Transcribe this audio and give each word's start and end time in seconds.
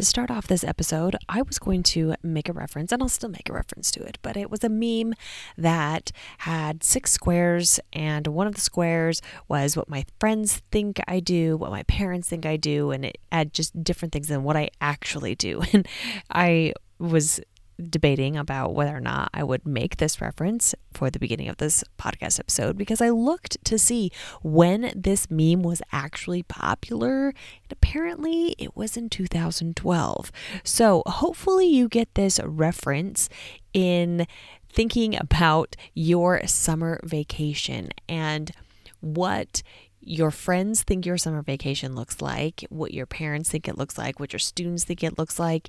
To 0.00 0.06
start 0.06 0.30
off 0.30 0.46
this 0.46 0.64
episode, 0.64 1.14
I 1.28 1.42
was 1.42 1.58
going 1.58 1.82
to 1.82 2.14
make 2.22 2.48
a 2.48 2.54
reference, 2.54 2.90
and 2.90 3.02
I'll 3.02 3.10
still 3.10 3.28
make 3.28 3.50
a 3.50 3.52
reference 3.52 3.90
to 3.90 4.02
it, 4.02 4.16
but 4.22 4.34
it 4.34 4.50
was 4.50 4.64
a 4.64 4.70
meme 4.70 5.12
that 5.58 6.10
had 6.38 6.82
six 6.82 7.12
squares, 7.12 7.78
and 7.92 8.26
one 8.28 8.46
of 8.46 8.54
the 8.54 8.62
squares 8.62 9.20
was 9.46 9.76
what 9.76 9.90
my 9.90 10.06
friends 10.18 10.62
think 10.72 11.00
I 11.06 11.20
do, 11.20 11.58
what 11.58 11.70
my 11.70 11.82
parents 11.82 12.30
think 12.30 12.46
I 12.46 12.56
do, 12.56 12.92
and 12.92 13.04
it 13.04 13.18
had 13.30 13.52
just 13.52 13.84
different 13.84 14.12
things 14.12 14.28
than 14.28 14.42
what 14.42 14.56
I 14.56 14.70
actually 14.80 15.34
do. 15.34 15.60
And 15.74 15.86
I 16.30 16.72
was 16.98 17.38
debating 17.80 18.36
about 18.36 18.74
whether 18.74 18.96
or 18.96 19.00
not 19.00 19.30
I 19.32 19.42
would 19.42 19.66
make 19.66 19.96
this 19.96 20.20
reference 20.20 20.74
for 20.92 21.10
the 21.10 21.18
beginning 21.18 21.48
of 21.48 21.58
this 21.58 21.82
podcast 21.98 22.38
episode 22.38 22.76
because 22.76 23.00
I 23.00 23.10
looked 23.10 23.62
to 23.64 23.78
see 23.78 24.10
when 24.42 24.92
this 24.94 25.30
meme 25.30 25.62
was 25.62 25.82
actually 25.92 26.42
popular. 26.42 27.28
And 27.28 27.72
apparently, 27.72 28.54
it 28.58 28.76
was 28.76 28.96
in 28.96 29.08
2012. 29.08 30.32
So, 30.64 31.02
hopefully, 31.06 31.66
you 31.66 31.88
get 31.88 32.14
this 32.14 32.40
reference 32.44 33.28
in 33.72 34.26
thinking 34.72 35.16
about 35.16 35.76
your 35.94 36.46
summer 36.46 37.00
vacation 37.02 37.90
and 38.08 38.52
what 39.00 39.62
your 40.10 40.32
friends 40.32 40.82
think 40.82 41.06
your 41.06 41.16
summer 41.16 41.40
vacation 41.40 41.94
looks 41.94 42.20
like, 42.20 42.64
what 42.68 42.92
your 42.92 43.06
parents 43.06 43.50
think 43.50 43.68
it 43.68 43.78
looks 43.78 43.96
like, 43.96 44.18
what 44.18 44.32
your 44.32 44.40
students 44.40 44.84
think 44.84 45.04
it 45.04 45.16
looks 45.16 45.38
like, 45.38 45.68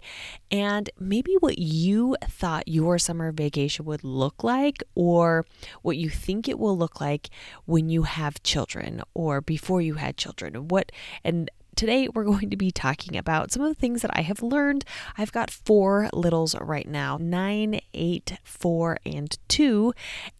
and 0.49 0.89
maybe 0.99 1.35
what 1.39 1.59
you 1.59 2.15
thought 2.23 2.67
your 2.67 2.97
summer 2.97 3.31
vacation 3.31 3.85
would 3.85 4.03
look 4.03 4.43
like, 4.43 4.83
or 4.95 5.45
what 5.83 5.95
you 5.95 6.09
think 6.09 6.49
it 6.49 6.57
will 6.57 6.75
look 6.75 6.99
like 6.99 7.29
when 7.65 7.87
you 7.87 8.03
have 8.03 8.41
children 8.41 9.03
or 9.13 9.41
before 9.41 9.81
you 9.81 9.93
had 9.95 10.17
children. 10.17 10.67
What 10.67 10.91
and 11.23 11.49
today 11.75 12.07
we're 12.13 12.23
going 12.31 12.49
to 12.49 12.57
be 12.57 12.71
talking 12.71 13.17
about 13.17 13.51
some 13.51 13.63
of 13.63 13.69
the 13.69 13.79
things 13.79 14.01
that 14.01 14.11
I 14.13 14.21
have 14.21 14.41
learned. 14.41 14.85
I've 15.17 15.31
got 15.31 15.49
four 15.49 16.09
littles 16.13 16.55
right 16.59 16.87
now 16.87 17.17
nine, 17.19 17.81
eight, 17.93 18.37
four, 18.43 18.97
and 19.05 19.37
two, 19.47 19.93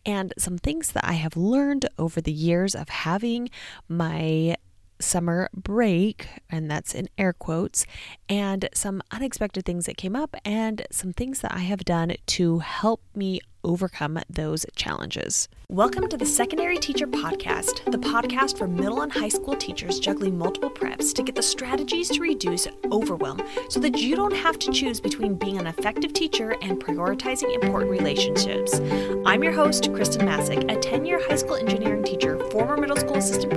and 0.06 0.34
some 0.38 0.58
things 0.58 0.92
that 0.94 1.06
I 1.06 1.14
have 1.14 1.38
learned 1.38 1.88
over 1.98 2.22
the 2.22 2.32
years 2.32 2.76
of 2.76 2.90
having 2.90 3.50
my 3.88 4.56
summer 5.02 5.50
break, 5.54 6.28
and 6.50 6.70
that's 6.70 6.94
in 6.94 7.10
air 7.18 7.34
quotes, 7.34 7.86
and 8.30 8.70
some 8.74 9.02
unexpected 9.12 9.66
things 9.66 9.86
that 9.86 9.98
came 9.98 10.16
up, 10.16 10.36
and 10.46 10.86
some 10.92 11.14
things 11.14 11.42
that 11.42 11.54
I 11.54 11.60
have 11.60 11.84
done 11.84 12.14
to 12.28 12.60
help 12.60 13.02
me 13.16 13.42
overcome 13.64 14.20
those 14.30 14.66
challenges. 14.76 15.48
Welcome 15.70 16.10
to 16.10 16.18
the 16.18 16.26
Secondary 16.26 16.78
Teacher 16.78 17.08
Podcast, 17.08 17.90
the 17.90 17.98
podcast 17.98 18.58
for 18.58 18.68
middle 18.68 19.02
and 19.02 19.12
high 19.12 19.30
school 19.30 19.56
teachers 19.56 20.00
juggling 20.00 20.38
multiple 20.38 20.70
preps 20.70 21.14
to 21.14 21.24
get 21.24 21.36
the 21.36 21.44
strategies 21.44 22.10
to 22.10 22.20
reduce 22.20 22.68
overwhelm 22.92 23.42
so 23.70 23.80
that 23.80 23.98
you 23.98 24.16
don't 24.16 24.36
have 24.36 24.60
to 24.60 24.72
choose 24.72 25.00
between 25.00 25.36
being 25.36 25.58
an 25.58 25.68
effective 25.68 26.12
teacher 26.12 26.56
and 26.62 26.84
prioritizing 26.84 27.54
important 27.54 27.92
relationships. 27.92 28.80
I'm 29.26 29.44
your 29.44 29.54
host, 29.54 29.86
Khristen 29.92 30.26
Massic, 30.26 30.70
a 30.70 30.76
10 30.76 31.06
year 31.06 31.22
high 31.26 31.38
school 31.38 31.56
engineering 31.56 32.04
teacher, 32.04 32.38
former 32.50 32.78
middle 32.78 32.98
school 32.98 33.16
assistant 33.16 33.54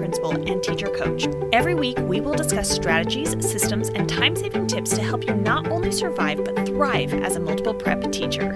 coach. 1.14 1.28
Every 1.52 1.74
week, 1.74 1.98
we 2.00 2.20
will 2.20 2.34
discuss 2.34 2.70
strategies, 2.70 3.30
systems, 3.40 3.88
and 3.90 4.08
time 4.08 4.36
saving 4.36 4.66
tips 4.66 4.90
to 4.94 5.02
help 5.02 5.24
you 5.26 5.34
not 5.34 5.68
only 5.68 5.92
survive 5.92 6.44
but 6.44 6.66
thrive 6.66 7.12
as 7.14 7.36
a 7.36 7.40
multiple 7.40 7.74
prep 7.74 8.10
teacher. 8.12 8.52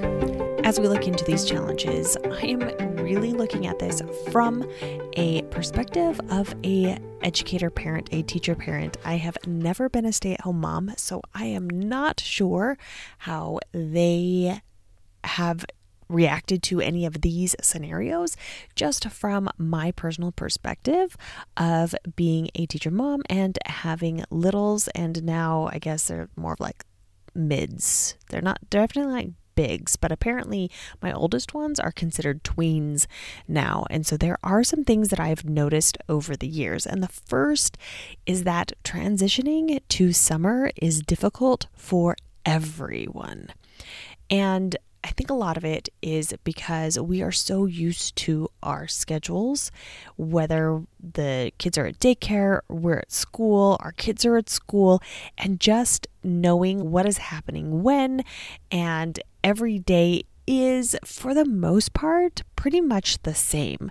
As 0.64 0.78
we 0.78 0.88
look 0.88 1.06
into 1.06 1.24
these 1.24 1.44
challenges, 1.44 2.16
I 2.24 2.46
am 2.46 2.60
really 2.96 3.32
looking 3.32 3.66
at 3.66 3.78
this 3.78 4.02
from 4.30 4.68
a 5.14 5.42
perspective 5.42 6.20
of 6.30 6.54
a 6.64 6.98
educator 7.22 7.70
parent, 7.70 8.08
a 8.12 8.22
teacher 8.22 8.54
parent. 8.54 8.96
I 9.04 9.16
have 9.16 9.38
never 9.46 9.88
been 9.88 10.04
a 10.04 10.12
stay-at-home 10.12 10.60
mom, 10.60 10.92
so 10.96 11.22
I 11.34 11.46
am 11.46 11.68
not 11.68 12.20
sure 12.20 12.76
how 13.18 13.60
they 13.72 14.60
have 15.24 15.64
reacted 16.08 16.62
to 16.64 16.80
any 16.80 17.04
of 17.04 17.20
these 17.20 17.54
scenarios 17.60 18.36
just 18.74 19.08
from 19.10 19.48
my 19.58 19.91
personal 19.92 20.32
perspective 20.32 21.16
of 21.56 21.94
being 22.16 22.48
a 22.54 22.66
teacher 22.66 22.91
mom 22.91 23.22
and 23.28 23.58
having 23.66 24.24
littles 24.30 24.88
and 24.88 25.22
now 25.22 25.68
I 25.72 25.78
guess 25.78 26.08
they're 26.08 26.28
more 26.36 26.54
of 26.54 26.60
like 26.60 26.84
mids. 27.34 28.16
They're 28.30 28.42
not 28.42 28.70
definitely 28.70 29.12
like 29.12 29.28
bigs, 29.58 29.97
but 29.97 30.12
apparently 30.12 30.70
my 31.02 31.12
oldest 31.12 31.52
ones 31.52 31.80
are 31.80 31.91
considered 31.91 32.44
tweens 32.44 33.06
now. 33.48 33.86
And 33.91 34.06
so 34.06 34.16
there 34.16 34.38
are 34.44 34.62
some 34.62 34.84
things 34.84 35.08
that 35.08 35.18
I've 35.18 35.44
noticed 35.44 35.98
over 36.08 36.36
the 36.36 36.47
years. 36.47 36.86
And 36.86 37.02
the 37.02 37.08
first 37.08 37.76
is 38.24 38.44
that 38.44 38.72
transitioning 38.84 39.80
to 39.88 40.12
summer 40.12 40.70
is 40.80 41.00
difficult 41.00 41.66
for 41.74 42.16
everyone. 42.47 43.48
And 44.30 44.76
I 45.08 45.12
think 45.12 45.30
a 45.30 45.34
lot 45.34 45.56
of 45.56 45.64
it 45.64 45.88
is 46.02 46.34
because 46.44 47.00
we 47.00 47.22
are 47.22 47.32
so 47.32 47.64
used 47.64 48.14
to 48.16 48.50
our 48.62 48.86
schedules, 48.86 49.70
whether 50.16 50.82
the 51.00 51.50
kids 51.56 51.78
are 51.78 51.86
at 51.86 51.98
daycare, 51.98 52.60
we're 52.69 52.98
at 52.98 53.10
school, 53.10 53.78
our 53.80 53.92
kids 53.92 54.26
are 54.26 54.36
at 54.36 54.50
school, 54.50 55.02
and 55.38 55.60
just 55.60 56.08
knowing 56.22 56.91
what 56.91 57.06
is 57.06 57.18
happening 57.18 57.82
when 57.82 58.22
and 58.70 59.18
every 59.42 59.78
day 59.78 60.24
is, 60.47 60.94
for 61.06 61.32
the 61.32 61.47
most 61.47 61.94
part, 61.94 62.42
pretty 62.54 62.82
much 62.82 63.22
the 63.22 63.34
same 63.34 63.91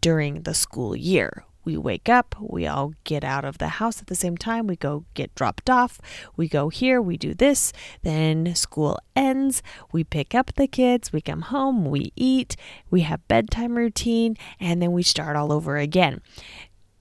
during 0.00 0.42
the 0.42 0.54
school 0.54 0.96
year 0.96 1.44
we 1.64 1.76
wake 1.76 2.08
up, 2.08 2.34
we 2.40 2.66
all 2.66 2.92
get 3.04 3.24
out 3.24 3.44
of 3.44 3.58
the 3.58 3.68
house 3.68 4.00
at 4.00 4.06
the 4.06 4.14
same 4.14 4.36
time, 4.36 4.66
we 4.66 4.76
go 4.76 5.04
get 5.14 5.34
dropped 5.34 5.70
off, 5.70 6.00
we 6.36 6.48
go 6.48 6.68
here, 6.68 7.00
we 7.00 7.16
do 7.16 7.34
this, 7.34 7.72
then 8.02 8.54
school 8.54 8.98
ends, 9.16 9.62
we 9.92 10.04
pick 10.04 10.34
up 10.34 10.52
the 10.54 10.66
kids, 10.66 11.12
we 11.12 11.20
come 11.20 11.42
home, 11.42 11.84
we 11.84 12.12
eat, 12.16 12.56
we 12.90 13.02
have 13.02 13.26
bedtime 13.28 13.76
routine, 13.76 14.36
and 14.60 14.80
then 14.80 14.92
we 14.92 15.02
start 15.02 15.36
all 15.36 15.52
over 15.52 15.76
again. 15.76 16.20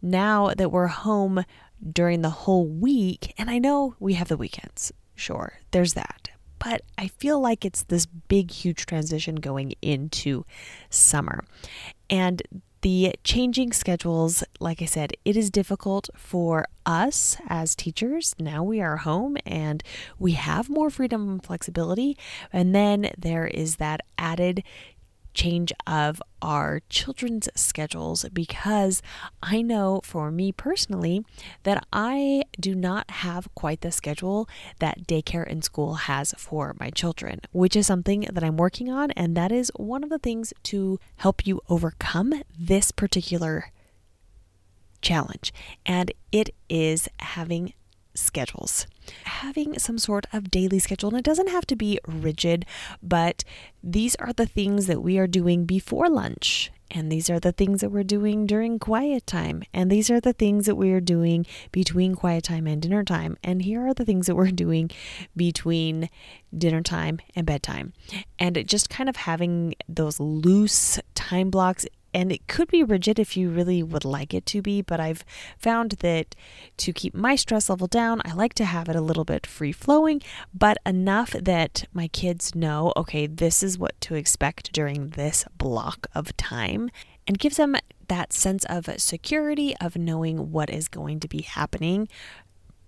Now 0.01 0.53
that 0.53 0.71
we're 0.71 0.87
home 0.87 1.45
during 1.91 2.21
the 2.21 2.29
whole 2.29 2.65
week, 2.67 3.33
and 3.37 3.49
I 3.49 3.59
know 3.59 3.95
we 3.99 4.13
have 4.13 4.27
the 4.27 4.37
weekends, 4.37 4.91
sure, 5.15 5.59
there's 5.71 5.93
that. 5.93 6.29
But 6.59 6.83
I 6.97 7.07
feel 7.07 7.41
like 7.41 7.65
it's 7.65 7.83
this 7.83 8.05
big, 8.05 8.49
huge 8.49 8.85
transition 8.85 9.35
going 9.35 9.73
into 9.81 10.45
summer. 10.89 11.43
And 12.09 12.41
the 12.83 13.15
changing 13.23 13.71
schedules, 13.71 14.43
like 14.59 14.81
I 14.81 14.85
said, 14.85 15.13
it 15.23 15.37
is 15.37 15.49
difficult 15.49 16.09
for 16.15 16.65
us 16.85 17.37
as 17.47 17.75
teachers. 17.75 18.35
Now 18.37 18.61
we 18.61 18.81
are 18.81 18.97
home 18.97 19.37
and 19.45 19.81
we 20.19 20.33
have 20.33 20.69
more 20.69 20.89
freedom 20.89 21.29
and 21.29 21.43
flexibility. 21.43 22.17
And 22.51 22.75
then 22.75 23.09
there 23.17 23.47
is 23.47 23.77
that 23.77 24.01
added 24.17 24.63
change 25.33 25.71
of 25.87 26.21
our 26.43 26.81
children's 26.89 27.47
schedules 27.55 28.25
because 28.33 29.01
I 29.41 29.61
know 29.61 30.01
for 30.03 30.29
me 30.29 30.51
personally 30.51 31.25
that 31.63 31.87
I 31.91 32.43
do 32.59 32.75
not 32.75 33.09
have 33.09 33.47
quite 33.55 33.81
the 33.81 33.91
schedule 33.91 34.47
that 34.79 35.07
daycare 35.07 35.49
and 35.49 35.63
school 35.63 35.93
has 35.95 36.35
for 36.37 36.75
my 36.79 36.89
children, 36.89 37.39
which 37.53 37.75
is 37.75 37.87
something 37.87 38.27
that 38.31 38.43
I'm 38.43 38.57
working 38.57 38.91
on. 38.91 39.11
And 39.11 39.35
that 39.37 39.51
is 39.51 39.71
one 39.77 40.03
of 40.03 40.09
the 40.09 40.19
things 40.19 40.53
to 40.63 40.99
help 41.15 41.47
you 41.47 41.61
overcome 41.69 42.43
this 42.59 42.91
particular 42.91 43.71
challenge. 45.01 45.53
And 45.85 46.11
it 46.31 46.49
is 46.69 47.07
having 47.19 47.73
schedules. 48.15 48.87
Having 49.25 49.79
some 49.79 49.97
sort 49.97 50.25
of 50.31 50.51
daily 50.51 50.79
schedule, 50.79 51.09
and 51.09 51.19
it 51.19 51.25
doesn't 51.25 51.49
have 51.49 51.65
to 51.67 51.75
be 51.75 51.99
rigid, 52.07 52.65
but 53.01 53.43
these 53.83 54.15
are 54.15 54.33
the 54.33 54.45
things 54.45 54.87
that 54.87 55.01
we 55.01 55.17
are 55.17 55.27
doing 55.27 55.65
before 55.65 56.09
lunch. 56.09 56.71
And 56.95 57.11
these 57.11 57.29
are 57.29 57.39
the 57.39 57.51
things 57.51 57.81
that 57.81 57.89
we're 57.89 58.03
doing 58.03 58.45
during 58.45 58.77
quiet 58.77 59.25
time. 59.25 59.63
And 59.73 59.91
these 59.91 60.11
are 60.11 60.21
the 60.21 60.31
things 60.31 60.67
that 60.67 60.75
we 60.75 60.91
are 60.91 61.01
doing 61.01 61.45
between 61.71 62.13
quiet 62.13 62.43
time 62.43 62.67
and 62.67 62.79
dinner 62.79 63.03
time. 63.03 63.35
And 63.43 63.63
here 63.63 63.85
are 63.87 63.95
the 63.95 64.05
things 64.05 64.27
that 64.27 64.35
we're 64.35 64.51
doing 64.51 64.91
between 65.35 66.09
dinner 66.55 66.81
time 66.81 67.19
and 67.35 67.47
bedtime. 67.47 67.93
And 68.37 68.63
just 68.67 68.91
kind 68.91 69.09
of 69.09 69.15
having 69.15 69.73
those 69.89 70.19
loose 70.19 70.99
time 71.15 71.49
blocks 71.49 71.87
and 72.13 72.31
it 72.31 72.47
could 72.47 72.69
be 72.69 72.83
rigid 72.83 73.19
if 73.19 73.35
you 73.35 73.49
really 73.49 73.81
would 73.81 74.05
like 74.05 74.33
it 74.33 74.45
to 74.47 74.61
be, 74.61 74.81
but 74.81 74.99
I've 74.99 75.25
found 75.57 75.91
that 75.99 76.35
to 76.77 76.93
keep 76.93 77.13
my 77.13 77.35
stress 77.35 77.69
level 77.69 77.87
down, 77.87 78.21
I 78.25 78.33
like 78.33 78.53
to 78.55 78.65
have 78.65 78.89
it 78.89 78.95
a 78.95 79.01
little 79.01 79.25
bit 79.25 79.47
free 79.47 79.71
flowing, 79.71 80.21
but 80.53 80.77
enough 80.85 81.31
that 81.31 81.85
my 81.93 82.07
kids 82.07 82.55
know, 82.55 82.93
okay, 82.95 83.27
this 83.27 83.63
is 83.63 83.77
what 83.77 83.99
to 84.01 84.15
expect 84.15 84.73
during 84.73 85.09
this 85.09 85.45
block 85.57 86.07
of 86.13 86.35
time 86.37 86.89
and 87.27 87.39
gives 87.39 87.57
them 87.57 87.75
that 88.07 88.33
sense 88.33 88.65
of 88.65 88.89
security 88.97 89.75
of 89.79 89.95
knowing 89.95 90.51
what 90.51 90.69
is 90.69 90.87
going 90.87 91.19
to 91.21 91.27
be 91.27 91.41
happening 91.41 92.07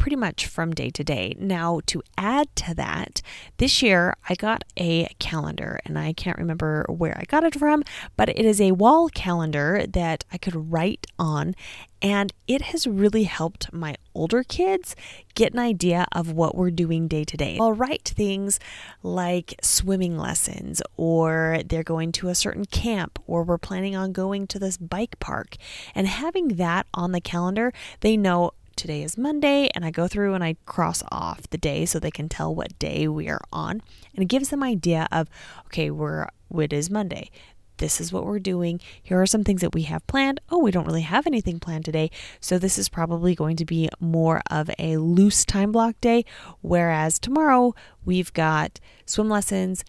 pretty 0.06 0.16
much 0.16 0.46
from 0.46 0.70
day 0.72 0.92
to 0.92 1.04
day. 1.04 1.36
Now, 1.40 1.80
to 1.88 2.04
add 2.16 2.56
to 2.58 2.76
that, 2.76 3.24
this 3.58 3.82
year 3.82 4.16
I 4.30 4.36
got 4.36 4.64
a 4.78 5.08
calendar 5.18 5.80
and 5.84 5.98
I 5.98 6.14
can't 6.14 6.38
remember 6.38 6.86
where 6.88 7.18
I 7.18 7.24
got 7.24 7.44
it 7.44 7.56
from, 7.56 7.84
but 8.16 8.30
it 8.30 8.46
is 8.46 8.62
a 8.62 8.74
wall 8.74 9.10
calendar 9.10 9.84
that 9.90 10.24
I 10.32 10.38
could 10.38 10.72
write 10.72 11.08
on 11.18 11.56
and 12.04 12.32
it 12.48 12.62
has 12.62 12.86
really 12.86 13.24
helped 13.24 13.74
my 13.74 13.96
older 14.14 14.44
kids 14.44 14.96
get 15.34 15.54
an 15.54 15.60
idea 15.60 16.06
of 16.12 16.32
what 16.32 16.54
we're 16.56 16.70
doing 16.70 17.08
day 17.08 17.24
to 17.24 17.36
day. 17.36 17.58
I'll 17.60 17.74
write 17.74 18.04
things 18.04 18.60
like 19.02 19.56
swimming 19.64 20.16
lessons, 20.16 20.84
or 20.98 21.62
they're 21.66 21.82
going 21.82 22.12
to 22.12 22.30
a 22.30 22.36
certain 22.36 22.66
camp, 22.66 23.18
or 23.26 23.42
we're 23.42 23.58
planning 23.58 23.96
on 23.96 24.12
going 24.12 24.46
to 24.48 24.60
this 24.60 24.78
bike 24.78 25.20
park. 25.20 25.56
And 25.96 26.06
having 26.06 26.50
that 26.50 26.86
on 26.94 27.12
the 27.12 27.22
calendar, 27.22 27.74
they 28.02 28.16
know 28.16 28.52
today 28.76 29.04
is 29.04 29.18
Monday, 29.18 29.70
and 29.74 29.86
I 29.86 29.92
go 29.92 30.08
through 30.08 30.34
and 30.34 30.44
I 30.44 30.56
cross 30.66 31.04
off 31.12 31.50
the 31.50 31.58
day 31.58 31.86
so 31.86 32.00
they 32.00 32.12
can 32.12 32.30
tell 32.30 32.54
what 32.54 32.78
day 32.80 33.08
we 33.08 33.30
are 33.30 33.42
on. 33.52 33.82
And 34.14 34.24
it 34.24 34.26
gives 34.26 34.50
them 34.50 34.64
idea 34.64 35.08
of, 35.12 35.30
okay, 35.68 35.92
we're 35.92 36.28
it 36.58 36.72
is 36.72 36.90
Monday 36.90 37.30
this 37.78 38.00
is 38.00 38.12
what 38.12 38.26
we're 38.26 38.40
doing. 38.40 38.80
Here 39.02 39.22
are 39.22 39.26
some 39.26 39.44
things 39.44 39.62
that 39.62 39.74
we 39.74 39.84
have 39.84 40.06
planned. 40.08 40.40
Oh, 40.50 40.60
we 40.60 40.72
don't 40.72 40.86
really 40.86 41.02
have 41.02 41.28
anything 41.28 41.60
planned 41.60 41.86
today. 41.86 42.10
So 42.40 42.58
this 42.58 42.78
is 42.78 42.90
probably 42.90 43.36
going 43.36 43.58
to 43.58 43.66
be 43.66 43.90
more 44.00 44.42
of 44.50 44.70
a 44.80 44.98
loose 44.98 45.46
time 45.46 45.72
block 45.72 46.00
day. 46.02 46.26
Whereas 46.62 47.20
tomorrow 47.20 47.74
we've 48.04 48.34
got 48.34 48.80
swim 49.06 49.30
lessons 49.30 49.84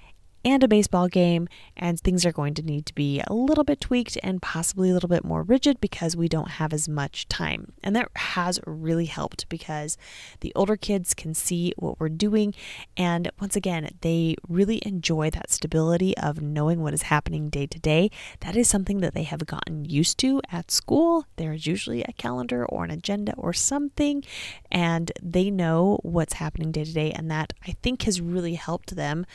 and 0.46 0.62
a 0.62 0.68
baseball 0.68 1.08
game, 1.08 1.48
and 1.76 1.98
things 1.98 2.24
are 2.24 2.30
going 2.30 2.54
to 2.54 2.62
need 2.62 2.86
to 2.86 2.94
be 2.94 3.20
a 3.26 3.34
little 3.34 3.64
bit 3.64 3.80
tweaked 3.80 4.16
and 4.22 4.40
possibly 4.40 4.90
a 4.90 4.92
little 4.92 5.08
bit 5.08 5.24
more 5.24 5.42
rigid 5.42 5.80
because 5.80 6.16
we 6.16 6.28
don't 6.28 6.52
have 6.52 6.72
as 6.72 6.88
much 6.88 7.26
time. 7.26 7.72
And 7.82 7.96
that 7.96 8.08
has 8.14 8.60
really 8.64 9.06
helped 9.06 9.48
because 9.48 9.98
the 10.40 10.52
older 10.54 10.76
kids 10.76 11.14
can 11.14 11.34
see 11.34 11.74
what 11.76 11.98
we're 11.98 12.08
doing, 12.08 12.54
and 12.96 13.28
once 13.40 13.56
again, 13.56 13.90
they 14.02 14.36
really 14.48 14.80
enjoy 14.86 15.30
that 15.30 15.50
stability 15.50 16.16
of 16.16 16.40
knowing 16.40 16.80
what 16.80 16.94
is 16.94 17.02
happening 17.02 17.50
day 17.50 17.66
to 17.66 17.80
day. 17.80 18.08
That 18.40 18.56
is 18.56 18.68
something 18.68 19.00
that 19.00 19.14
they 19.14 19.24
have 19.24 19.46
gotten 19.46 19.84
used 19.84 20.16
to 20.18 20.40
at 20.52 20.70
school. 20.70 21.26
There 21.34 21.52
is 21.52 21.66
usually 21.66 22.04
a 22.04 22.12
calendar 22.12 22.64
or 22.64 22.84
an 22.84 22.92
agenda 22.92 23.34
or 23.36 23.52
something, 23.52 24.22
and 24.70 25.10
they 25.20 25.50
know 25.50 25.98
what's 26.04 26.34
happening 26.34 26.70
day 26.70 26.84
to 26.84 26.92
day, 26.92 27.10
and 27.10 27.28
that 27.32 27.52
I 27.66 27.72
think 27.82 28.02
has 28.02 28.20
really 28.20 28.54
helped 28.54 28.94
them 28.94 29.26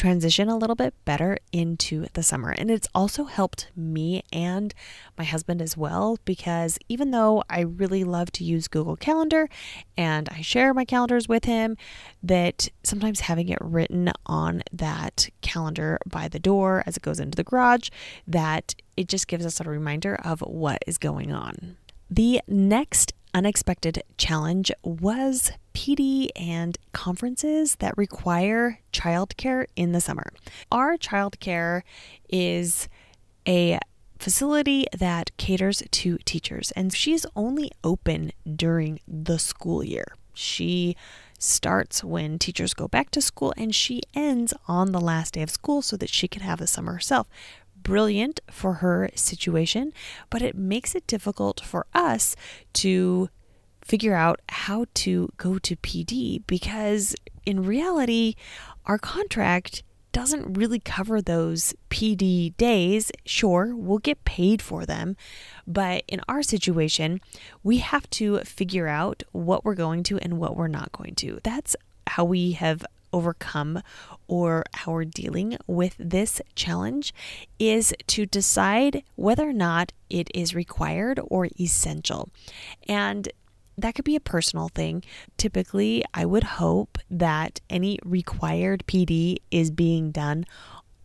transition 0.00 0.48
a 0.48 0.56
little 0.56 0.74
bit 0.74 0.94
better 1.04 1.36
into 1.52 2.06
the 2.14 2.22
summer. 2.22 2.52
And 2.56 2.70
it's 2.70 2.88
also 2.94 3.24
helped 3.24 3.68
me 3.76 4.22
and 4.32 4.72
my 5.18 5.24
husband 5.24 5.60
as 5.60 5.76
well 5.76 6.16
because 6.24 6.78
even 6.88 7.10
though 7.10 7.44
I 7.50 7.60
really 7.60 8.02
love 8.02 8.32
to 8.32 8.44
use 8.44 8.66
Google 8.66 8.96
Calendar 8.96 9.50
and 9.98 10.26
I 10.30 10.40
share 10.40 10.72
my 10.72 10.86
calendars 10.86 11.28
with 11.28 11.44
him, 11.44 11.76
that 12.22 12.70
sometimes 12.82 13.20
having 13.20 13.50
it 13.50 13.58
written 13.60 14.10
on 14.24 14.62
that 14.72 15.28
calendar 15.42 15.98
by 16.06 16.28
the 16.28 16.38
door 16.38 16.82
as 16.86 16.96
it 16.96 17.02
goes 17.02 17.20
into 17.20 17.36
the 17.36 17.44
garage, 17.44 17.90
that 18.26 18.74
it 18.96 19.06
just 19.06 19.28
gives 19.28 19.44
us 19.44 19.60
a 19.60 19.64
reminder 19.64 20.14
of 20.24 20.40
what 20.40 20.82
is 20.86 20.96
going 20.96 21.30
on. 21.30 21.76
The 22.08 22.40
next 22.48 23.12
unexpected 23.34 24.02
challenge 24.16 24.70
was 24.82 25.52
PD 25.74 26.28
and 26.36 26.76
conferences 26.92 27.76
that 27.76 27.96
require 27.96 28.80
childcare 28.92 29.66
in 29.76 29.92
the 29.92 30.00
summer. 30.00 30.32
Our 30.70 30.96
childcare 30.96 31.82
is 32.28 32.88
a 33.46 33.78
facility 34.18 34.86
that 34.96 35.36
caters 35.38 35.82
to 35.90 36.18
teachers, 36.24 36.70
and 36.72 36.92
she's 36.92 37.24
only 37.34 37.70
open 37.82 38.32
during 38.56 39.00
the 39.08 39.38
school 39.38 39.82
year. 39.82 40.14
She 40.34 40.96
starts 41.38 42.04
when 42.04 42.38
teachers 42.38 42.74
go 42.74 42.86
back 42.86 43.10
to 43.10 43.20
school 43.22 43.54
and 43.56 43.74
she 43.74 44.02
ends 44.14 44.52
on 44.68 44.92
the 44.92 45.00
last 45.00 45.34
day 45.34 45.42
of 45.42 45.50
school 45.50 45.80
so 45.80 45.96
that 45.96 46.10
she 46.10 46.28
can 46.28 46.42
have 46.42 46.58
the 46.58 46.66
summer 46.66 46.92
herself 46.92 47.26
brilliant 47.82 48.40
for 48.50 48.74
her 48.74 49.10
situation, 49.14 49.92
but 50.28 50.42
it 50.42 50.54
makes 50.54 50.94
it 50.94 51.06
difficult 51.06 51.60
for 51.60 51.86
us 51.94 52.36
to 52.74 53.28
figure 53.82 54.14
out 54.14 54.40
how 54.48 54.86
to 54.94 55.30
go 55.36 55.58
to 55.58 55.76
PD 55.76 56.42
because 56.46 57.14
in 57.44 57.62
reality, 57.64 58.34
our 58.86 58.98
contract 58.98 59.82
doesn't 60.12 60.54
really 60.54 60.80
cover 60.80 61.22
those 61.22 61.74
PD 61.88 62.56
days. 62.56 63.12
Sure, 63.24 63.74
we'll 63.74 63.98
get 63.98 64.24
paid 64.24 64.60
for 64.60 64.84
them, 64.84 65.16
but 65.66 66.04
in 66.08 66.20
our 66.28 66.42
situation, 66.42 67.20
we 67.62 67.78
have 67.78 68.08
to 68.10 68.38
figure 68.40 68.88
out 68.88 69.22
what 69.32 69.64
we're 69.64 69.74
going 69.74 70.02
to 70.04 70.18
and 70.18 70.38
what 70.38 70.56
we're 70.56 70.68
not 70.68 70.92
going 70.92 71.14
to. 71.16 71.38
That's 71.44 71.76
how 72.06 72.24
we 72.24 72.52
have 72.52 72.84
overcome 73.12 73.82
or 74.28 74.64
how 74.74 74.92
we're 74.92 75.04
dealing 75.04 75.56
with 75.66 75.96
this 75.98 76.40
challenge 76.54 77.12
is 77.58 77.94
to 78.08 78.26
decide 78.26 79.02
whether 79.16 79.48
or 79.48 79.52
not 79.52 79.92
it 80.08 80.30
is 80.34 80.54
required 80.54 81.20
or 81.28 81.48
essential. 81.58 82.28
And 82.88 83.28
that 83.78 83.94
could 83.94 84.04
be 84.04 84.16
a 84.16 84.20
personal 84.20 84.68
thing. 84.68 85.02
Typically, 85.36 86.04
I 86.12 86.26
would 86.26 86.44
hope 86.44 86.98
that 87.10 87.60
any 87.70 87.98
required 88.04 88.84
PD 88.86 89.38
is 89.50 89.70
being 89.70 90.10
done 90.10 90.44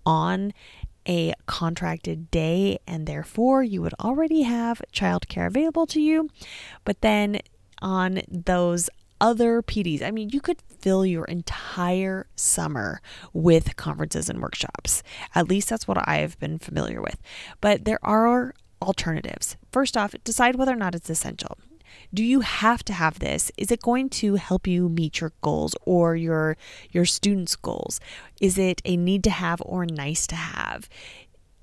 on 0.05 0.53
a 1.07 1.33
contracted 1.45 2.31
day, 2.31 2.79
and 2.87 3.05
therefore 3.05 3.63
you 3.63 3.81
would 3.81 3.93
already 3.99 4.41
have 4.41 4.81
childcare 4.91 5.47
available 5.47 5.85
to 5.87 6.01
you. 6.01 6.29
But 6.83 7.01
then 7.01 7.39
on 7.81 8.21
those 8.27 8.89
other 9.25 9.63
PDs. 9.63 10.03
I 10.03 10.11
mean, 10.11 10.29
you 10.29 10.39
could 10.39 10.61
fill 10.61 11.03
your 11.03 11.25
entire 11.25 12.27
summer 12.35 13.01
with 13.33 13.75
conferences 13.75 14.29
and 14.29 14.39
workshops. 14.39 15.01
At 15.33 15.49
least 15.49 15.67
that's 15.67 15.87
what 15.87 15.97
I 16.07 16.17
have 16.17 16.37
been 16.37 16.59
familiar 16.59 17.01
with. 17.01 17.19
But 17.59 17.85
there 17.85 17.97
are 18.03 18.53
alternatives. 18.83 19.57
First 19.71 19.97
off, 19.97 20.13
decide 20.23 20.57
whether 20.57 20.73
or 20.73 20.75
not 20.75 20.93
it's 20.93 21.09
essential. 21.09 21.57
Do 22.13 22.23
you 22.23 22.41
have 22.41 22.83
to 22.85 22.93
have 22.93 23.17
this? 23.17 23.51
Is 23.57 23.71
it 23.71 23.81
going 23.81 24.09
to 24.21 24.35
help 24.35 24.67
you 24.67 24.89
meet 24.89 25.21
your 25.21 25.31
goals 25.41 25.75
or 25.85 26.15
your 26.15 26.55
your 26.91 27.05
students' 27.05 27.55
goals? 27.55 27.99
Is 28.39 28.59
it 28.59 28.79
a 28.85 28.95
need 28.95 29.23
to 29.23 29.31
have 29.31 29.59
or 29.65 29.87
nice 29.87 30.27
to 30.27 30.35
have? 30.35 30.87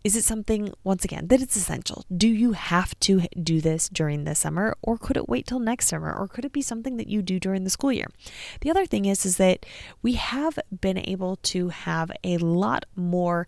Is 0.04 0.16
it 0.16 0.24
something, 0.24 0.72
once 0.82 1.04
again, 1.04 1.28
that 1.28 1.40
it's 1.40 1.56
essential? 1.56 2.04
Do 2.14 2.26
you 2.26 2.52
have 2.52 2.98
to 3.00 3.22
do 3.40 3.60
this 3.60 3.88
during 3.88 4.24
the 4.24 4.34
summer 4.34 4.74
or 4.82 4.98
could 4.98 5.16
it 5.16 5.28
wait 5.28 5.46
till 5.46 5.60
next 5.60 5.86
summer 5.86 6.12
or 6.12 6.26
could 6.26 6.44
it 6.44 6.52
be 6.52 6.62
something 6.62 6.96
that 6.96 7.06
you 7.06 7.22
do 7.22 7.38
during 7.38 7.62
the 7.62 7.70
school 7.70 7.92
year? 7.92 8.08
The 8.62 8.70
other 8.70 8.84
thing 8.84 9.04
is, 9.04 9.24
is 9.24 9.36
that 9.36 9.64
we 10.02 10.14
have 10.14 10.58
been 10.80 10.98
able 10.98 11.36
to 11.36 11.68
have 11.68 12.10
a 12.24 12.38
lot 12.38 12.84
more 12.96 13.46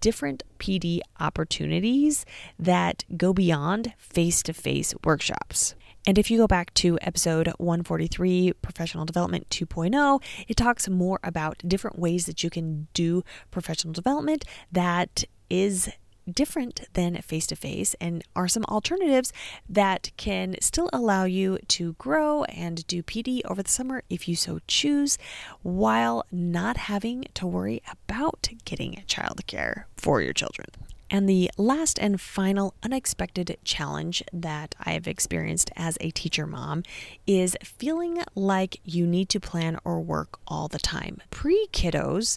different 0.00 0.42
PD 0.58 1.00
opportunities 1.20 2.26
that 2.58 3.04
go 3.16 3.32
beyond 3.32 3.94
face 3.96 4.42
to 4.42 4.52
face 4.52 4.94
workshops. 5.04 5.74
And 6.06 6.18
if 6.18 6.30
you 6.30 6.36
go 6.36 6.46
back 6.46 6.74
to 6.74 6.98
episode 7.00 7.48
143, 7.56 8.52
Professional 8.60 9.06
Development 9.06 9.48
2.0, 9.48 10.22
it 10.46 10.56
talks 10.56 10.86
more 10.86 11.18
about 11.24 11.62
different 11.66 11.98
ways 11.98 12.26
that 12.26 12.44
you 12.44 12.50
can 12.50 12.88
do 12.92 13.24
professional 13.50 13.94
development 13.94 14.44
that 14.70 15.24
is 15.48 15.90
different 16.30 16.82
than 16.92 17.20
face 17.22 17.46
to 17.46 17.56
face 17.56 17.94
and 18.00 18.22
are 18.36 18.48
some 18.48 18.64
alternatives 18.66 19.32
that 19.68 20.10
can 20.18 20.56
still 20.60 20.90
allow 20.92 21.24
you 21.24 21.58
to 21.68 21.94
grow 21.94 22.44
and 22.44 22.86
do 22.86 23.02
PD 23.02 23.40
over 23.46 23.62
the 23.62 23.70
summer 23.70 24.02
if 24.10 24.28
you 24.28 24.36
so 24.36 24.58
choose, 24.66 25.16
while 25.62 26.26
not 26.30 26.76
having 26.76 27.24
to 27.32 27.46
worry 27.46 27.82
about 27.90 28.48
getting 28.66 29.02
childcare 29.06 29.84
for 29.96 30.20
your 30.20 30.34
children. 30.34 30.66
And 31.14 31.28
the 31.28 31.48
last 31.56 32.00
and 32.00 32.20
final 32.20 32.74
unexpected 32.82 33.56
challenge 33.62 34.24
that 34.32 34.74
I've 34.80 35.06
experienced 35.06 35.70
as 35.76 35.96
a 36.00 36.10
teacher 36.10 36.44
mom 36.44 36.82
is 37.24 37.56
feeling 37.62 38.24
like 38.34 38.80
you 38.82 39.06
need 39.06 39.28
to 39.28 39.38
plan 39.38 39.78
or 39.84 40.00
work 40.00 40.40
all 40.48 40.66
the 40.66 40.80
time. 40.80 41.22
Pre 41.30 41.68
kiddos, 41.70 42.36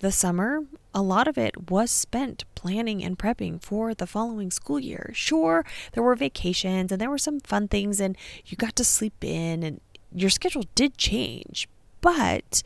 the 0.00 0.12
summer, 0.12 0.64
a 0.92 1.00
lot 1.00 1.28
of 1.28 1.38
it 1.38 1.70
was 1.70 1.90
spent 1.90 2.44
planning 2.54 3.02
and 3.02 3.18
prepping 3.18 3.62
for 3.62 3.94
the 3.94 4.06
following 4.06 4.50
school 4.50 4.78
year. 4.78 5.12
Sure, 5.14 5.64
there 5.92 6.02
were 6.02 6.14
vacations 6.14 6.92
and 6.92 7.00
there 7.00 7.08
were 7.08 7.16
some 7.16 7.40
fun 7.40 7.68
things, 7.68 8.00
and 8.00 8.18
you 8.44 8.54
got 8.54 8.76
to 8.76 8.84
sleep 8.84 9.24
in, 9.24 9.62
and 9.62 9.80
your 10.14 10.28
schedule 10.28 10.64
did 10.74 10.98
change. 10.98 11.70
But 12.02 12.62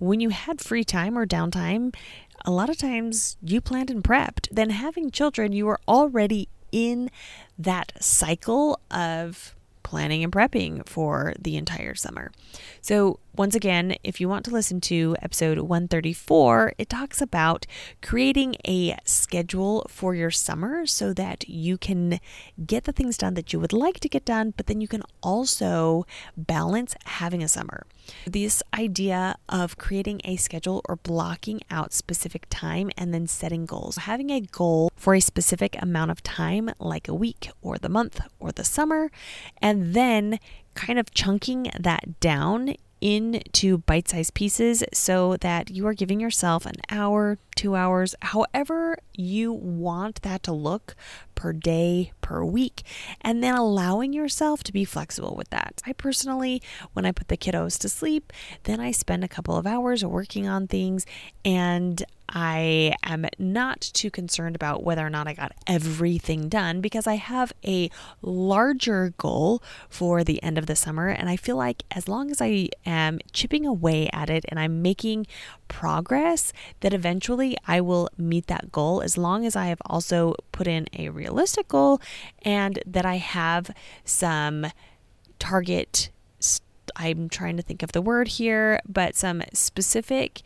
when 0.00 0.18
you 0.18 0.30
had 0.30 0.60
free 0.60 0.82
time 0.82 1.16
or 1.16 1.26
downtime, 1.26 1.94
a 2.44 2.50
lot 2.50 2.70
of 2.70 2.78
times 2.78 3.36
you 3.42 3.60
planned 3.60 3.90
and 3.90 4.02
prepped. 4.02 4.48
Then 4.50 4.70
having 4.70 5.10
children, 5.10 5.52
you 5.52 5.66
were 5.66 5.78
already 5.86 6.48
in 6.72 7.10
that 7.58 7.92
cycle 8.00 8.80
of 8.90 9.54
planning 9.82 10.22
and 10.22 10.32
prepping 10.32 10.86
for 10.86 11.34
the 11.38 11.56
entire 11.56 11.94
summer. 11.94 12.30
So 12.80 13.18
once 13.34 13.54
again, 13.54 13.96
if 14.04 14.20
you 14.20 14.28
want 14.28 14.44
to 14.44 14.50
listen 14.52 14.80
to 14.82 15.16
episode 15.20 15.58
134, 15.58 16.74
it 16.78 16.88
talks 16.88 17.20
about 17.20 17.66
creating 18.00 18.54
a 18.66 18.96
schedule 19.04 19.86
for 19.88 20.14
your 20.14 20.30
summer 20.30 20.86
so 20.86 21.12
that 21.14 21.48
you 21.48 21.76
can 21.76 22.20
get 22.64 22.84
the 22.84 22.92
things 22.92 23.16
done 23.16 23.34
that 23.34 23.52
you 23.52 23.58
would 23.58 23.72
like 23.72 23.98
to 24.00 24.08
get 24.08 24.24
done, 24.24 24.54
but 24.56 24.66
then 24.66 24.80
you 24.80 24.88
can 24.88 25.02
also 25.22 26.06
balance 26.36 26.94
having 27.04 27.42
a 27.42 27.48
summer. 27.48 27.84
This 28.26 28.62
idea 28.74 29.36
of 29.48 29.78
creating 29.78 30.20
a 30.24 30.36
schedule 30.36 30.82
or 30.88 30.96
blocking 30.96 31.60
out 31.70 31.92
specific 31.92 32.46
time 32.50 32.90
and 32.96 33.12
then 33.12 33.26
setting 33.26 33.66
goals. 33.66 33.96
Having 33.96 34.30
a 34.30 34.40
goal 34.40 34.90
for 34.96 35.14
a 35.14 35.20
specific 35.20 35.80
amount 35.80 36.10
of 36.10 36.22
time, 36.22 36.70
like 36.78 37.08
a 37.08 37.14
week 37.14 37.50
or 37.62 37.78
the 37.78 37.88
month 37.88 38.20
or 38.38 38.52
the 38.52 38.64
summer, 38.64 39.10
and 39.60 39.94
then 39.94 40.38
kind 40.74 40.98
of 40.98 41.12
chunking 41.12 41.70
that 41.78 42.20
down 42.20 42.74
into 43.00 43.78
bite 43.78 44.08
sized 44.08 44.34
pieces 44.34 44.84
so 44.92 45.36
that 45.38 45.70
you 45.70 45.86
are 45.86 45.94
giving 45.94 46.20
yourself 46.20 46.66
an 46.66 46.74
hour, 46.90 47.38
two 47.56 47.74
hours, 47.74 48.14
however 48.22 48.98
you 49.14 49.52
want 49.52 50.22
that 50.22 50.42
to 50.42 50.52
look 50.52 50.94
per 51.34 51.52
day, 51.52 52.12
per 52.20 52.44
week, 52.44 52.82
and 53.22 53.42
then 53.42 53.54
allowing 53.54 54.12
yourself 54.12 54.62
to 54.62 54.72
be 54.72 54.84
flexible 54.84 55.34
with 55.34 55.48
that. 55.50 55.80
I 55.86 55.92
personally, 55.94 56.62
when 56.92 57.06
I 57.06 57.12
put 57.12 57.28
the 57.28 57.36
kiddos 57.36 57.78
to 57.80 57.88
sleep, 57.88 58.32
then 58.64 58.80
I 58.80 58.90
spend 58.90 59.24
a 59.24 59.28
couple 59.28 59.56
of 59.56 59.66
hours 59.66 60.04
working 60.04 60.46
on 60.46 60.66
things 60.66 61.06
and 61.44 62.04
I 62.30 62.94
am 63.02 63.26
not 63.38 63.80
too 63.80 64.10
concerned 64.10 64.54
about 64.54 64.84
whether 64.84 65.04
or 65.04 65.10
not 65.10 65.26
I 65.26 65.34
got 65.34 65.52
everything 65.66 66.48
done 66.48 66.80
because 66.80 67.06
I 67.06 67.16
have 67.16 67.52
a 67.64 67.90
larger 68.22 69.12
goal 69.18 69.62
for 69.88 70.22
the 70.22 70.40
end 70.42 70.56
of 70.56 70.66
the 70.66 70.76
summer. 70.76 71.08
And 71.08 71.28
I 71.28 71.36
feel 71.36 71.56
like 71.56 71.82
as 71.90 72.08
long 72.08 72.30
as 72.30 72.40
I 72.40 72.68
am 72.86 73.18
chipping 73.32 73.66
away 73.66 74.08
at 74.12 74.30
it 74.30 74.44
and 74.48 74.60
I'm 74.60 74.80
making 74.80 75.26
progress, 75.66 76.52
that 76.80 76.94
eventually 76.94 77.56
I 77.66 77.80
will 77.80 78.08
meet 78.16 78.46
that 78.46 78.70
goal 78.70 79.02
as 79.02 79.18
long 79.18 79.44
as 79.44 79.56
I 79.56 79.66
have 79.66 79.82
also 79.86 80.34
put 80.52 80.68
in 80.68 80.86
a 80.96 81.08
realistic 81.08 81.66
goal 81.66 82.00
and 82.42 82.80
that 82.86 83.04
I 83.04 83.16
have 83.16 83.72
some 84.04 84.66
target. 85.40 86.10
I'm 86.96 87.28
trying 87.28 87.56
to 87.56 87.62
think 87.62 87.82
of 87.82 87.92
the 87.92 88.02
word 88.02 88.28
here, 88.28 88.80
but 88.86 89.14
some 89.14 89.42
specific 89.52 90.42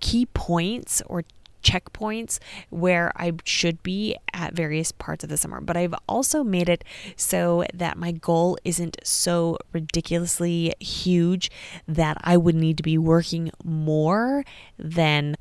key 0.00 0.26
points 0.26 1.02
or 1.06 1.24
checkpoints 1.62 2.38
where 2.70 3.12
I 3.16 3.32
should 3.44 3.82
be 3.82 4.16
at 4.32 4.54
various 4.54 4.92
parts 4.92 5.24
of 5.24 5.30
the 5.30 5.36
summer. 5.36 5.60
But 5.60 5.76
I've 5.76 5.94
also 6.08 6.44
made 6.44 6.68
it 6.68 6.84
so 7.16 7.64
that 7.74 7.98
my 7.98 8.12
goal 8.12 8.58
isn't 8.64 8.98
so 9.02 9.58
ridiculously 9.72 10.74
huge 10.80 11.50
that 11.86 12.16
I 12.22 12.36
would 12.36 12.54
need 12.54 12.76
to 12.78 12.82
be 12.82 12.98
working 12.98 13.50
more 13.64 14.44
than 14.78 15.36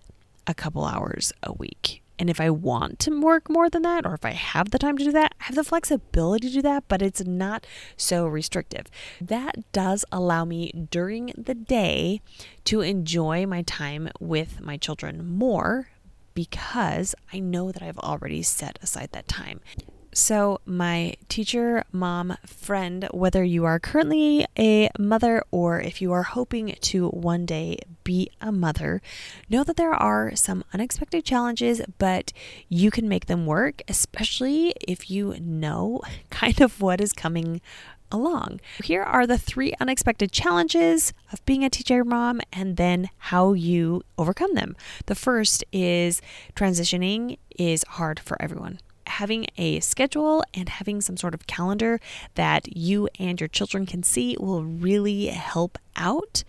a 0.45 0.53
couple 0.53 0.85
hours 0.85 1.33
a 1.43 1.53
week. 1.53 2.01
And 2.19 2.29
if 2.29 2.41
I 2.41 2.50
want 2.50 3.00
to 3.00 3.19
work 3.19 3.50
more 3.50 3.69
than 3.69 3.83
that, 3.83 4.05
or 4.05 4.13
if 4.13 4.25
I 4.25 4.31
have 4.31 4.71
the 4.71 4.79
time 4.79 4.97
to 4.97 5.03
do 5.03 5.12
that, 5.12 5.36
I 5.39 5.45
have 5.45 5.55
the 5.55 5.63
flexibility 5.63 6.47
to 6.47 6.53
do 6.55 6.62
that, 6.63 6.86
but 6.88 7.01
it's 7.01 7.24
not 7.24 7.67
so 7.95 8.25
restrictive. 8.25 8.88
That 9.21 9.71
does 9.71 10.03
allow 10.12 10.43
me 10.43 10.88
during 10.89 11.33
the 11.38 11.53
day 11.53 12.21
to 12.65 12.81
enjoy 12.81 13.45
my 13.45 13.62
time 13.62 14.09
with 14.19 14.62
my 14.62 14.77
children 14.77 15.27
more 15.27 15.89
because 16.33 17.15
I 17.33 17.39
know 17.39 17.71
that 17.71 17.81
I've 17.81 17.97
already 18.00 18.43
set 18.43 18.77
aside 18.81 19.09
that 19.12 19.27
time. 19.27 19.59
So, 20.19 20.62
my 20.65 21.13
teacher, 21.29 21.83
mom, 21.91 22.38
friend, 22.43 23.07
whether 23.13 23.43
you 23.43 23.65
are 23.65 23.77
currently 23.77 24.47
a 24.57 24.89
mother 24.97 25.43
or 25.51 25.79
if 25.79 26.01
you 26.01 26.12
are 26.12 26.24
hoping 26.24 26.75
to 26.81 27.09
one 27.09 27.45
day 27.45 27.77
be 28.03 28.31
a 28.41 28.51
mother, 28.51 29.00
know 29.47 29.63
that 29.63 29.77
there 29.77 29.93
are 29.93 30.36
some 30.36 30.63
unexpected 30.74 31.24
challenges, 31.24 31.83
but 32.00 32.33
you 32.67 32.89
can 32.89 33.07
make 33.07 33.27
them 33.27 33.45
work, 33.45 33.83
especially 33.88 34.74
if 34.81 35.12
you 35.12 35.36
know 35.39 36.01
kind 36.31 36.62
of 36.62 36.81
what 36.81 37.00
is 37.00 37.13
coming 37.13 37.62
along. 38.12 38.59
Here 38.83 39.03
are 39.03 39.27
the 39.27 39.38
three 39.38 39.75
unexpected 39.79 40.31
challenges 40.31 41.13
of 41.31 41.45
being 41.45 41.63
a 41.63 41.69
teacher 41.69 42.03
mom 42.03 42.41
and 42.51 42.75
then 42.75 43.09
how 43.19 43.53
you 43.53 44.01
overcome 44.17 44.55
them. 44.55 44.75
The 45.05 45.15
first 45.15 45.63
is 45.71 46.24
transitioning 46.55 47.38
is 47.55 47.83
hard 47.88 48.19
for 48.19 48.41
everyone 48.41 48.79
having 49.07 49.45
a 49.57 49.79
schedule 49.79 50.43
and 50.53 50.69
having 50.69 51.01
some 51.01 51.17
sort 51.17 51.33
of 51.33 51.47
calendar 51.47 51.99
that 52.35 52.75
you 52.75 53.09
and 53.19 53.39
your 53.39 53.47
children 53.47 53.85
can 53.85 54.03
see 54.03 54.35
will 54.39 54.63
really 54.63 55.27
help 55.27 55.77
out 55.95 56.43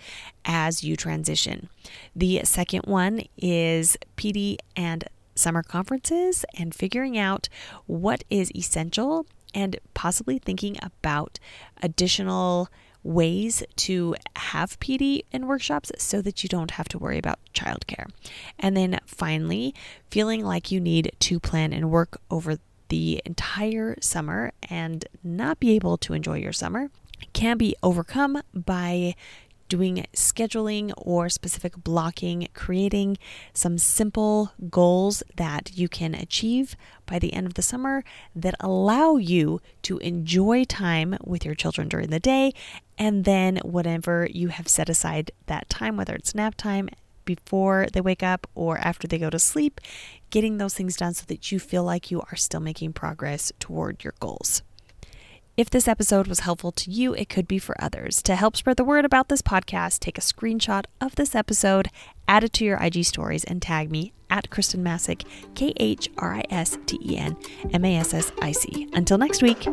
as 0.45 0.85
you 0.85 0.97
transition. 0.97 1.69
The 2.15 2.43
second 2.45 2.83
one 2.87 3.23
is 3.37 3.97
PD 4.17 4.59
and 4.77 5.05
summer 5.35 5.63
conferences 5.63 6.45
and 6.59 6.75
figuring 6.75 7.17
out 7.17 7.49
what 7.87 8.25
is 8.29 8.51
essential 8.55 9.27
and 9.55 9.79
possibly 9.95 10.39
thinking 10.39 10.77
about 10.83 11.39
additional 11.83 12.69
ways 13.09 13.63
to 13.75 14.15
have 14.37 14.79
PD 14.81 15.23
in 15.33 15.47
workshops 15.47 15.91
so 15.97 16.21
that 16.21 16.43
you 16.43 16.49
don't 16.49 16.73
have 16.73 16.89
to 16.89 16.99
worry 16.99 17.17
about 17.17 17.39
childcare. 17.55 18.11
And 18.59 18.77
then 18.77 19.01
finally, 19.07 19.75
feeling 20.11 20.45
like 20.45 20.71
you 20.71 20.79
need 20.79 21.13
to 21.21 21.41
plan 21.41 21.73
and 21.73 21.91
work 21.91 22.21
over 22.31 22.59
the 22.89 23.23
entire 23.25 23.97
summer 24.01 24.53
and 24.69 25.07
not 25.25 25.59
be 25.59 25.75
able 25.75 25.97
to 25.99 26.13
enjoy 26.13 26.37
your 26.39 26.53
summer 26.53 26.91
can 27.33 27.57
be 27.57 27.75
overcome 27.83 28.43
by 28.55 29.15
doing 29.69 30.07
scheduling 30.15 30.93
or 30.97 31.29
specific 31.29 31.77
blocking, 31.77 32.49
creating 32.55 33.19
some 33.53 33.79
simple 33.79 34.53
goals 34.71 35.23
that 35.37 35.77
you 35.77 35.89
can 35.89 36.15
achieve 36.15 36.77
by 37.07 37.19
the 37.19 37.33
end 37.33 37.47
of 37.47 37.55
the 37.55 37.63
summer 37.63 38.05
that 38.35 38.55
allow 38.61 39.17
you 39.17 39.61
to 39.83 39.99
enjoy 39.99 40.65
time 40.65 41.17
with 41.25 41.45
your 41.45 41.55
children 41.55 41.89
during 41.89 42.11
the 42.11 42.21
day. 42.21 42.53
And 42.97 43.25
then, 43.25 43.59
whatever 43.59 44.29
you 44.31 44.49
have 44.49 44.67
set 44.67 44.89
aside 44.89 45.31
that 45.47 45.69
time, 45.69 45.97
whether 45.97 46.15
it's 46.15 46.35
nap 46.35 46.57
time, 46.57 46.89
before 47.25 47.87
they 47.93 48.01
wake 48.01 48.23
up 48.23 48.47
or 48.55 48.79
after 48.79 49.07
they 49.07 49.19
go 49.19 49.29
to 49.29 49.39
sleep, 49.39 49.81
getting 50.31 50.57
those 50.57 50.75
things 50.75 50.97
done 50.97 51.13
so 51.13 51.25
that 51.29 51.53
you 51.53 51.59
feel 51.59 51.85
like 51.85 52.11
you 52.11 52.21
are 52.23 52.37
still 52.37 52.61
making 52.61 52.93
progress 52.95 53.53
toward 53.61 54.03
your 54.03 54.15
goals. 54.19 54.63
If 55.59 55.71
this 55.71 55.89
episode 55.89 56.29
was 56.29 56.39
helpful 56.39 56.71
to 56.71 56.89
you, 56.89 57.15
it 57.15 57.29
could 57.29 57.49
be 57.49 57.59
for 57.59 57.75
others. 57.83 58.23
To 58.23 58.37
help 58.37 58.57
spread 58.57 58.77
the 58.77 58.85
word 58.85 59.05
about 59.05 59.29
this 59.29 59.43
podcast, 59.43 59.99
take 59.99 60.17
a 60.17 60.21
screenshot 60.21 60.85
of 61.01 61.17
this 61.17 61.35
episode, 61.35 61.89
add 62.29 62.45
it 62.45 62.53
to 62.53 62.65
your 62.65 62.79
IG 62.81 63.05
stories, 63.05 63.43
and 63.43 63.61
tag 63.61 63.91
me 63.91 64.13
at 64.31 64.51
Khristen 64.51 64.79
Massic, 64.79 65.25
K 65.57 65.73
H 65.79 66.11
R 66.17 66.37
I 66.37 66.45
S 66.49 66.79
T 66.87 67.01
E 67.05 67.17
N 67.17 67.37
M 67.73 67.85
A 67.85 67.97
S 67.97 68.15
S 68.15 68.31
I 68.41 68.53
C. 68.53 68.89
Until 68.93 69.19
next 69.19 69.43
week. 69.43 69.67